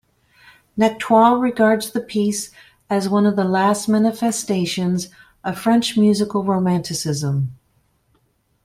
[0.75, 2.49] Nectoux regards the piece
[2.89, 5.09] as one of the last manifestations
[5.43, 7.55] of French musical Romanticism.